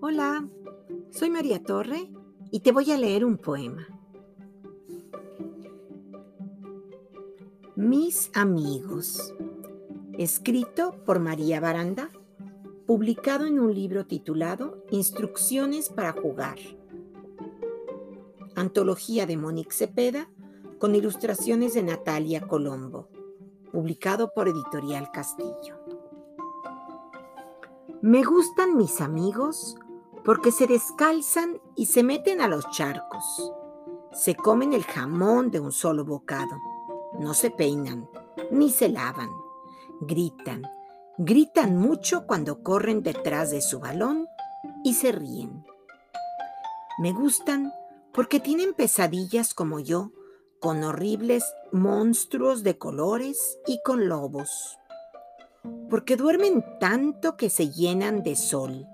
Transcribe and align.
Hola, 0.00 0.46
soy 1.10 1.30
María 1.30 1.62
Torre 1.62 2.10
y 2.50 2.60
te 2.60 2.70
voy 2.70 2.92
a 2.92 2.98
leer 2.98 3.24
un 3.24 3.38
poema. 3.38 3.88
Mis 7.76 8.30
amigos, 8.34 9.34
escrito 10.18 10.96
por 11.06 11.18
María 11.18 11.60
Baranda, 11.60 12.10
publicado 12.86 13.46
en 13.46 13.58
un 13.58 13.74
libro 13.74 14.06
titulado 14.06 14.84
Instrucciones 14.90 15.88
para 15.88 16.12
jugar. 16.12 16.58
Antología 18.54 19.24
de 19.24 19.38
Monique 19.38 19.72
Cepeda 19.72 20.28
con 20.78 20.94
ilustraciones 20.94 21.72
de 21.72 21.82
Natalia 21.82 22.42
Colombo, 22.42 23.08
publicado 23.72 24.30
por 24.34 24.46
Editorial 24.46 25.10
Castillo. 25.10 25.80
Me 28.02 28.22
gustan 28.22 28.76
mis 28.76 29.00
amigos 29.00 29.76
porque 30.26 30.50
se 30.50 30.66
descalzan 30.66 31.60
y 31.76 31.86
se 31.86 32.02
meten 32.02 32.40
a 32.40 32.48
los 32.48 32.68
charcos. 32.70 33.52
Se 34.12 34.34
comen 34.34 34.72
el 34.72 34.82
jamón 34.82 35.52
de 35.52 35.60
un 35.60 35.70
solo 35.70 36.04
bocado. 36.04 36.58
No 37.20 37.32
se 37.32 37.52
peinan, 37.52 38.10
ni 38.50 38.70
se 38.70 38.88
lavan. 38.88 39.30
Gritan, 40.00 40.62
gritan 41.16 41.78
mucho 41.78 42.26
cuando 42.26 42.64
corren 42.64 43.04
detrás 43.04 43.52
de 43.52 43.60
su 43.60 43.78
balón 43.78 44.26
y 44.82 44.94
se 44.94 45.12
ríen. 45.12 45.64
Me 46.98 47.12
gustan 47.12 47.72
porque 48.12 48.40
tienen 48.40 48.74
pesadillas 48.74 49.54
como 49.54 49.78
yo, 49.78 50.10
con 50.58 50.82
horribles 50.82 51.44
monstruos 51.70 52.64
de 52.64 52.78
colores 52.78 53.60
y 53.68 53.80
con 53.84 54.08
lobos. 54.08 54.76
Porque 55.88 56.16
duermen 56.16 56.64
tanto 56.80 57.36
que 57.36 57.48
se 57.48 57.70
llenan 57.70 58.24
de 58.24 58.34
sol 58.34 58.88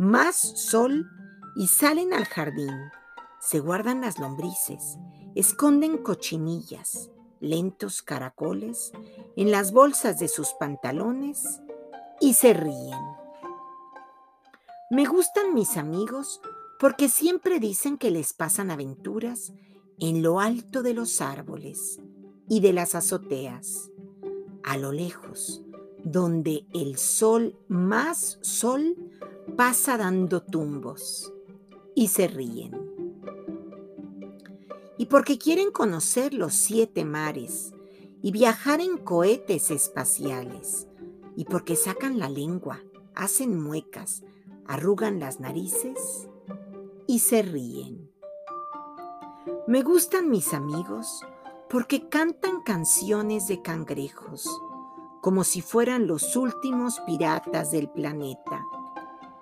más 0.00 0.36
sol 0.36 1.10
y 1.54 1.66
salen 1.66 2.14
al 2.14 2.24
jardín. 2.24 2.74
Se 3.38 3.60
guardan 3.60 4.00
las 4.00 4.18
lombrices, 4.18 4.96
esconden 5.34 5.98
cochinillas, 5.98 7.10
lentos 7.38 8.00
caracoles 8.00 8.92
en 9.36 9.50
las 9.50 9.72
bolsas 9.72 10.18
de 10.18 10.28
sus 10.28 10.54
pantalones 10.54 11.60
y 12.18 12.32
se 12.32 12.54
ríen. 12.54 12.98
Me 14.90 15.04
gustan 15.04 15.52
mis 15.52 15.76
amigos 15.76 16.40
porque 16.78 17.10
siempre 17.10 17.60
dicen 17.60 17.98
que 17.98 18.10
les 18.10 18.32
pasan 18.32 18.70
aventuras 18.70 19.52
en 19.98 20.22
lo 20.22 20.40
alto 20.40 20.82
de 20.82 20.94
los 20.94 21.20
árboles 21.20 22.00
y 22.48 22.60
de 22.60 22.72
las 22.72 22.94
azoteas, 22.94 23.90
a 24.64 24.78
lo 24.78 24.92
lejos, 24.92 25.62
donde 26.04 26.64
el 26.72 26.96
sol 26.96 27.54
más 27.68 28.38
sol 28.40 28.96
pasa 29.56 29.96
dando 29.96 30.42
tumbos 30.42 31.32
y 31.94 32.08
se 32.08 32.28
ríen. 32.28 32.72
Y 34.96 35.06
porque 35.06 35.38
quieren 35.38 35.70
conocer 35.70 36.34
los 36.34 36.54
siete 36.54 37.04
mares 37.04 37.72
y 38.22 38.32
viajar 38.32 38.80
en 38.80 38.98
cohetes 38.98 39.70
espaciales, 39.70 40.86
y 41.36 41.44
porque 41.44 41.76
sacan 41.76 42.18
la 42.18 42.28
lengua, 42.28 42.80
hacen 43.14 43.58
muecas, 43.60 44.22
arrugan 44.66 45.20
las 45.20 45.40
narices 45.40 46.28
y 47.06 47.20
se 47.20 47.42
ríen. 47.42 48.10
Me 49.66 49.82
gustan 49.82 50.28
mis 50.28 50.52
amigos 50.52 51.24
porque 51.70 52.08
cantan 52.08 52.62
canciones 52.62 53.48
de 53.48 53.62
cangrejos, 53.62 54.48
como 55.22 55.44
si 55.44 55.62
fueran 55.62 56.06
los 56.06 56.36
últimos 56.36 57.00
piratas 57.00 57.70
del 57.70 57.88
planeta 57.88 58.64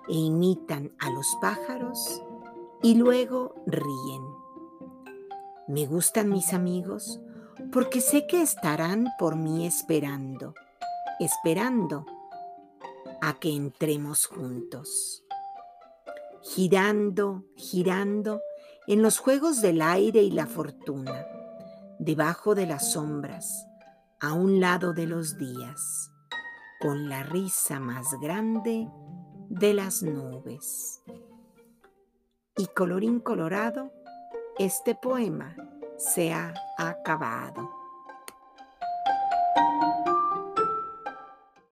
e 0.09 0.13
imitan 0.13 0.91
a 0.99 1.09
los 1.11 1.37
pájaros 1.39 2.21
y 2.81 2.95
luego 2.95 3.55
ríen. 3.65 4.23
Me 5.67 5.85
gustan 5.85 6.29
mis 6.29 6.53
amigos 6.53 7.19
porque 7.71 8.01
sé 8.01 8.25
que 8.25 8.41
estarán 8.41 9.07
por 9.19 9.35
mí 9.35 9.67
esperando, 9.67 10.55
esperando 11.19 12.05
a 13.21 13.39
que 13.39 13.55
entremos 13.55 14.25
juntos. 14.25 15.23
Girando, 16.41 17.43
girando 17.55 18.41
en 18.87 19.03
los 19.03 19.19
juegos 19.19 19.61
del 19.61 19.81
aire 19.81 20.23
y 20.23 20.31
la 20.31 20.47
fortuna, 20.47 21.27
debajo 21.99 22.55
de 22.55 22.65
las 22.65 22.93
sombras, 22.93 23.67
a 24.19 24.33
un 24.33 24.59
lado 24.59 24.93
de 24.93 25.05
los 25.05 25.37
días, 25.37 26.11
con 26.79 27.09
la 27.09 27.21
risa 27.23 27.79
más 27.79 28.07
grande 28.19 28.87
de 29.49 29.73
las 29.73 30.03
nubes. 30.03 31.01
Y 32.55 32.67
colorín 32.67 33.19
colorado, 33.19 33.91
este 34.57 34.95
poema 34.95 35.55
se 35.97 36.31
ha 36.31 36.53
acabado. 36.77 37.78